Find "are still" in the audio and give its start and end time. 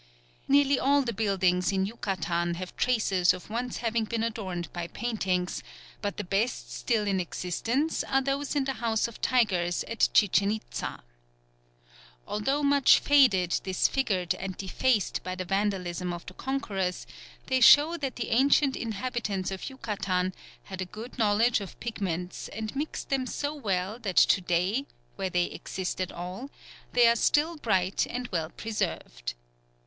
27.07-27.55